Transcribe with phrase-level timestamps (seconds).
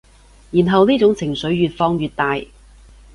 [0.49, 2.35] 然後呢種情緒越放越大